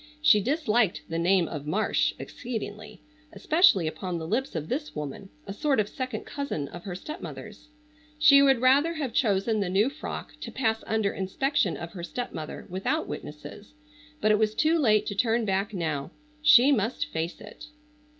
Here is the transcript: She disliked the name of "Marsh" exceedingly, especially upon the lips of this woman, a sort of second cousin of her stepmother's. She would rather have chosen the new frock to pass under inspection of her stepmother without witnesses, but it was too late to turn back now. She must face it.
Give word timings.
She 0.19 0.41
disliked 0.41 1.03
the 1.09 1.19
name 1.19 1.47
of 1.47 1.67
"Marsh" 1.67 2.15
exceedingly, 2.17 3.03
especially 3.33 3.85
upon 3.85 4.17
the 4.17 4.25
lips 4.27 4.55
of 4.55 4.67
this 4.67 4.95
woman, 4.95 5.29
a 5.45 5.53
sort 5.53 5.79
of 5.79 5.87
second 5.87 6.25
cousin 6.25 6.67
of 6.69 6.85
her 6.85 6.95
stepmother's. 6.95 7.67
She 8.17 8.41
would 8.41 8.61
rather 8.61 8.95
have 8.95 9.13
chosen 9.13 9.59
the 9.59 9.69
new 9.69 9.91
frock 9.91 10.33
to 10.39 10.49
pass 10.51 10.83
under 10.87 11.13
inspection 11.13 11.77
of 11.77 11.91
her 11.93 12.01
stepmother 12.03 12.65
without 12.67 13.07
witnesses, 13.07 13.73
but 14.21 14.31
it 14.31 14.39
was 14.39 14.55
too 14.55 14.79
late 14.79 15.05
to 15.05 15.13
turn 15.13 15.45
back 15.45 15.71
now. 15.71 16.09
She 16.41 16.71
must 16.71 17.05
face 17.05 17.39
it. 17.39 17.67